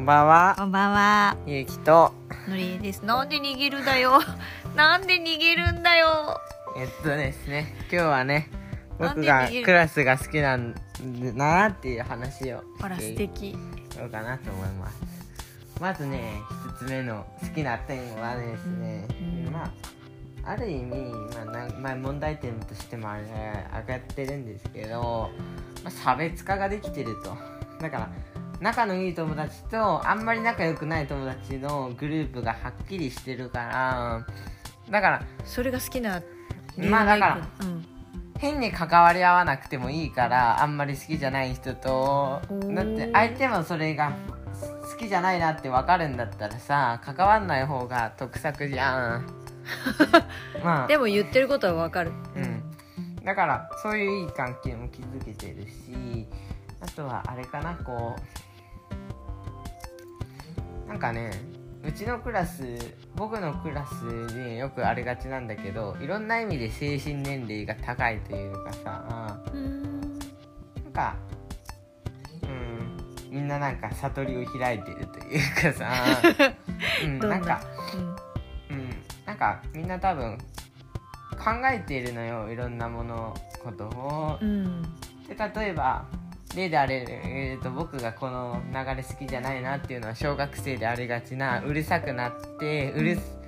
[0.00, 1.36] んばんはこんばんは。
[1.46, 2.14] ゆうきと
[2.48, 3.04] のりえです。
[3.04, 4.18] なんで逃げるんだよ。
[4.74, 6.40] なんで逃げるんだよ。
[6.74, 8.48] えっとですね今日はね
[8.98, 10.80] 僕がクラスが好きなんだ
[11.34, 13.52] なっていう話をあら、素敵。
[13.52, 13.58] こ
[14.06, 15.02] うかなと思います
[15.80, 16.40] まずね
[16.78, 19.06] 一つ目の好きな点はですね、
[19.44, 19.70] うんまあ
[20.42, 20.94] ある意味、
[21.34, 25.30] まあまあ、問題点としても上がってるんですけど、
[25.84, 27.36] まあ、差別化ができてると
[27.78, 28.10] だから
[28.60, 34.26] 仲のいい友達とあんまり仲良くない友達のグループがはっきりしてるから
[34.90, 36.22] だからそれが好きな
[36.76, 37.86] まあだからうん。
[38.38, 42.40] 変に関わり合わなくてもいいからあんまり好きじゃない人と
[42.74, 44.16] だって相手もそれが
[44.90, 49.26] 好きじゃないなって分かるんだったらさ関わんない方が得策じゃん。
[50.64, 50.86] まあ。
[50.86, 52.12] でも言ってることはわかる。
[52.34, 52.62] うん。
[53.24, 56.26] だからそういういい関係も築けてるし
[56.80, 58.22] あとはあれかなこう
[60.90, 61.30] なんかね
[61.84, 62.62] うちのクラス
[63.14, 69.82] 僕のクラスでよくありがちなんだけどいろんな意味で精神年齢が高いというかさうん。
[70.02, 71.16] なんか
[72.42, 75.92] うんみんななんか悟りを開いてるというかさ、
[77.04, 77.28] うん、な？
[77.28, 77.60] なんか
[78.68, 78.90] うんうん、
[79.24, 80.36] なんかみんな多分
[81.38, 84.38] 考えているのよいろんなものことを。
[84.40, 84.82] うん。
[85.28, 86.04] で例えば
[86.56, 93.40] 例であれ、えー、と僕がこの流れ好きじゃないなっていうのは小学生でありがちなうるさくなってうるす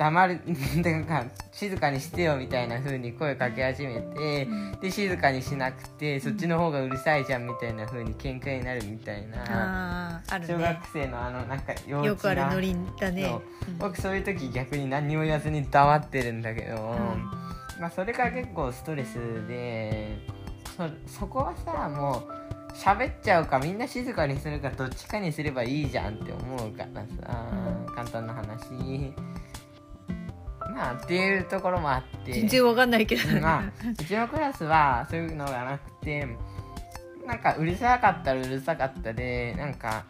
[0.00, 0.40] 黙る
[0.82, 4.48] なんか静かにしてよみたいな風に声かけ始めて
[4.80, 10.64] で静かにしなくてそっちの方がうるさいじゃんみたいな風に喧嘩になるみたいなああ、ある小ね。
[10.64, 13.42] 学生のあのなんか幼稚なよくあるノリだねそう。
[13.78, 17.30] 僕そういう時逆に何にも言わずに黙ってるんだけど、ん
[17.78, 20.16] まあ、それが結構ストレスで
[21.06, 22.40] そそこはさもう
[22.72, 27.48] 喋っちゃうかみんな静かにするかどっちかにすればいいじゃんって思うからさ、
[27.86, 27.94] うん。
[27.94, 29.12] 簡単な話。
[30.72, 32.32] まあっていうところもあって。
[32.32, 33.28] 全然わかんないけど。
[33.28, 36.26] うんまあうちのクラスはそういうのがなくて
[37.26, 40.04] なんかうるさかったらうるさかったでなんか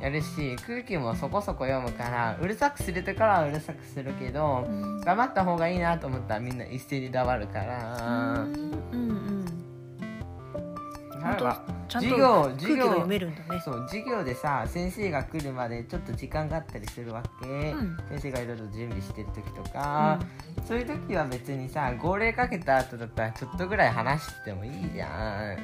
[0.00, 5.00] やるし空気もそこそこ読むからうるさくするところはうるさくするけどうん。
[5.00, 8.42] 黙った方がいいなと思ったらみんな一斉に黙るから。
[8.42, 8.52] うん
[8.92, 9.27] うん。
[11.32, 13.60] 例えばちゃんと授業空気授業が読めるんだね。
[13.64, 17.96] そう授業でさ先生が来るまでちょっと時間があったりするわけ、ん。
[18.08, 20.18] 先生がいろいろ準備してる時とか、
[20.66, 25.58] そういう時は別にさ号令かけた後だったらちょっとぐらい話してもいいじゃん。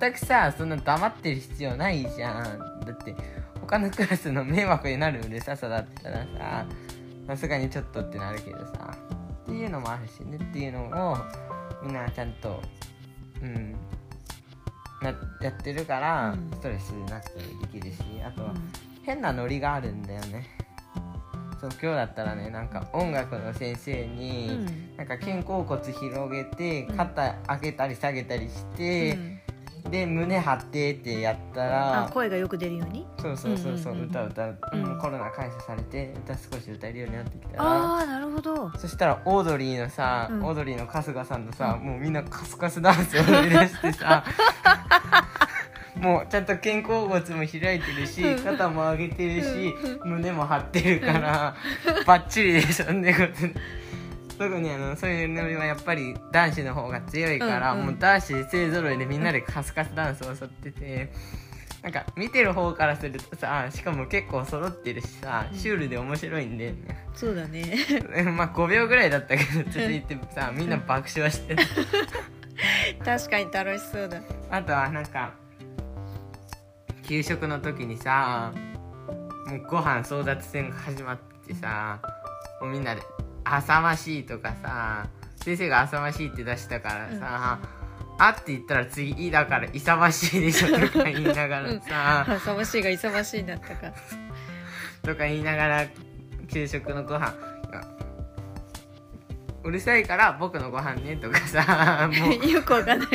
[0.00, 2.80] 全くさそんな黙ってる必要ないじゃん。
[2.84, 3.14] だって
[3.60, 6.66] 他のクラスの迷惑になるうるささだったらさ。
[7.26, 8.92] さすがにちょっとってなるけどさ。
[9.42, 10.36] っていうのもあるしね。
[10.36, 11.16] っていうのを
[11.80, 12.60] みんなちゃんと
[13.40, 13.76] うん
[15.02, 16.50] なやってるから、うん。
[16.52, 18.72] ストレスなくてできるしあとは、うん。
[19.02, 20.46] 変なノリがあるんだよね。
[21.60, 24.96] そう今日だったらねなんか音楽の先生に、うん。
[24.96, 26.96] なんか肩甲骨広げてうん。
[26.96, 29.18] 肩上げたり下げたりして、
[29.90, 33.06] で胸張ってってやったあら声がよく出るように？
[33.18, 34.84] そうそうそうそう,、歌歌う、うん。
[34.84, 37.64] うんコロナ解除されて歌少し歌えるようになってきたら。
[37.64, 38.70] ああなるほど。
[38.76, 40.44] そしたらオードリーのさ、うん。
[40.44, 44.24] オードリーの春日さんとさ、もうみんなカスカスダンスを踊り出してさ
[45.96, 49.74] もうちゃんと肩甲骨も開いてるし肩も上げてるし
[50.04, 51.54] 胸も張ってるから
[52.06, 53.12] バッチリでしょって。
[53.12, 53.48] こと
[54.40, 57.86] 特にあのそういうノリはやっぱり男子の方が強いから、うんうん。
[57.88, 61.12] もう男子勢ぞろいでみんなでカスカスダンスを踊ってて。
[61.82, 67.06] なんか見てる方からするとさしかも結構揃ってるしさシュールで面白いんだよね。
[67.14, 67.64] そうだね。
[68.36, 71.56] まあ5秒ぐらいだったけど続いてさみんな爆笑して。
[71.56, 71.62] た
[73.18, 74.20] 確かに楽しそうだ。
[74.50, 75.32] あとはなんか
[77.02, 78.52] 給食の時にさ
[79.46, 81.98] もうご飯争奪戦が始まってさ
[82.60, 83.00] もうみんなで
[83.56, 85.06] 「浅ましい」とかさ
[85.36, 87.58] 先生が「浅ましい」って出したからさ
[88.18, 93.92] 「あ」って言ったら次「い」だから「勇ましいでしょ」とか言いながらさ、勇ましいが勇ましいになったか。
[95.02, 95.86] とか言いながら
[96.48, 97.32] 給食のご飯
[97.70, 97.86] が
[99.62, 102.44] うるさいから僕のご飯ねとかさもう。
[102.46, 103.08] よくわかんない。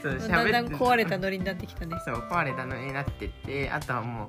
[0.00, 1.96] そうだんだん壊れたノリになってきたね。
[2.04, 4.28] そう壊れたのになってってあとはもう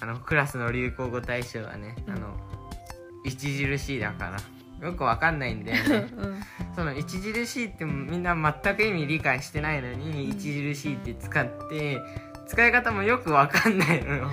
[0.00, 2.14] あのクラスの流行語大賞はね、うん。
[2.14, 2.51] あの
[3.26, 4.86] 著しいだから。
[4.86, 6.08] よくわかんないんだよね。
[6.16, 6.40] うん。
[6.74, 10.30] その著しいってみんな全く意味理解してないのに、うん。
[10.32, 10.42] 著
[10.74, 12.00] しいって使って
[12.48, 14.30] 使い方もよくわかんないのよ。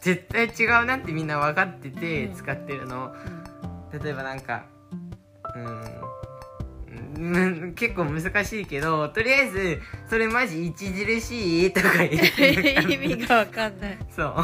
[0.00, 2.34] 絶対違うなってみんな分かっててうん。
[2.34, 3.14] 使ってるの、
[3.92, 4.64] 例えばなんか
[5.54, 6.10] うん
[7.20, 13.98] うん結構難しいけどとりあえずそれマジ著しいとか言って 意味がわかんない。
[14.14, 14.34] そう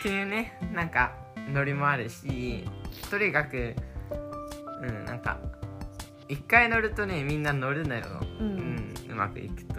[0.00, 1.14] っていうねなんか
[1.52, 2.64] ノリもあるし
[3.10, 3.74] とにかく
[4.82, 5.38] うんなんか
[6.28, 8.02] 一回乗るとねみんな乗るのよ、
[8.40, 9.74] ううんん、うまくいくと。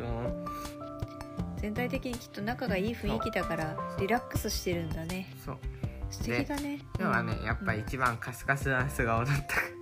[1.58, 5.28] 全体的にきっと仲がいい雰囲気だからリラックスしてるんだね。
[5.44, 5.58] そう。
[6.12, 6.80] 素敵だね。
[7.00, 7.46] 今日はね、うん。
[7.46, 9.28] やっぱ一番カスカスダンスが踊っ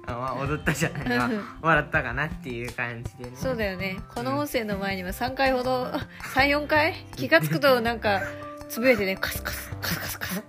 [0.06, 1.18] たあ、 まあ、踊ったじゃない。
[1.18, 3.32] わうん笑ったかなっていう感じでね。
[3.36, 3.98] そうだよね。
[4.16, 5.92] この音声の前には3回ほど
[6.34, 6.94] 34回？
[7.18, 8.22] 気が付くとなんか
[8.70, 10.44] つぶやいてねカスカスカスカスカス。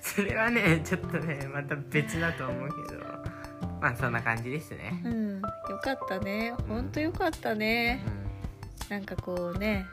[0.16, 3.08] それはねちょっとねまた別だと思うけど。
[3.80, 5.00] まあそんな感じですね。
[5.04, 5.40] うん。
[5.40, 6.52] よかったね。
[6.68, 8.02] ほんとよかったね。
[8.88, 9.86] なんかこうね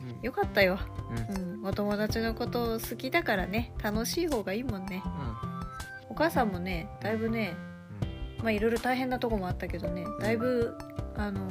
[0.00, 0.22] うん。
[0.22, 0.78] よかったよ、
[1.10, 1.36] うん。
[1.36, 1.52] うん。
[1.60, 3.72] うん、お友達のこと好きだからね。
[3.82, 5.02] 楽しい方がいいもんね。
[6.08, 7.54] お母さんもねだいぶね
[8.38, 10.74] まあいろいろ大変なとこもあったけどねだいぶ
[11.14, 11.46] あの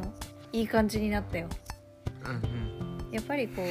[0.51, 1.47] いい感じになったよ。
[2.23, 3.11] うんうん。
[3.11, 3.65] やっぱりこう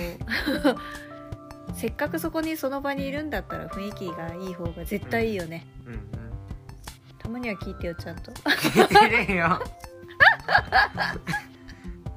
[1.74, 6.00] せっかくそこにその場にいるんだったら雰囲気がいい方が絶対いいよね、うんうん。
[7.18, 8.30] たまには聞いてよちゃんと。
[8.32, 9.60] 聞いてるよ。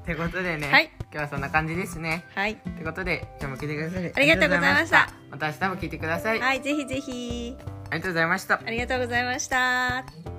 [0.03, 0.89] ってことでね、はい。
[1.01, 2.23] 今日はそんな感じですね。
[2.35, 2.53] はい。
[2.53, 5.09] ってことで今日も聞いてくださりありがとうございました。
[5.31, 7.57] また明日も聞いてください、はいぜひぜひ。
[7.89, 8.61] ありがとうございました。
[8.65, 10.36] ありがとうございました